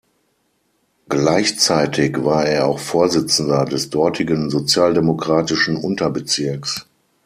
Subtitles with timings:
[1.09, 6.87] Gleichzeitig war er auch Vorsitzender des dortigen sozialdemokratischen Unterbezirks.